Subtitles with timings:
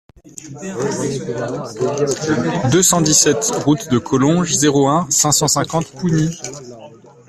[2.71, 6.31] deux cent dix-sept route de Collonges, zéro un, cinq cent cinquante Pougny